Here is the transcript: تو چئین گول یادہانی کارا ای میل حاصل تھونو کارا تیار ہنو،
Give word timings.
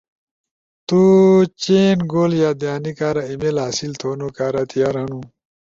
تو 0.87 0.99
چئین 1.61 1.99
گول 2.11 2.31
یادہانی 2.43 2.91
کارا 2.97 3.23
ای 3.27 3.35
میل 3.41 3.57
حاصل 3.65 3.91
تھونو 3.99 4.27
کارا 4.37 4.61
تیار 4.71 4.95
ہنو، 5.01 5.19